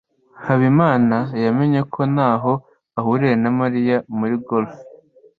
[0.45, 2.53] habimana yemeye ko ntaho
[2.99, 4.73] ahuriye na mariya muri golf